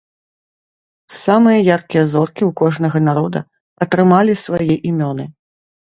Самыя 1.25 1.57
яркія 1.75 2.03
зоркі 2.15 2.43
ў 2.49 2.57
кожнага 2.61 2.99
народа 3.11 3.39
атрымалі 3.87 4.33
свае 4.45 4.75
імёны. 4.89 5.25